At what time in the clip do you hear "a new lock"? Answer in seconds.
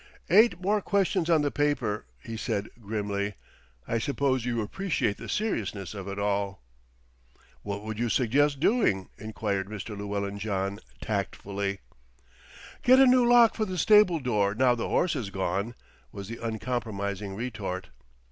12.99-13.53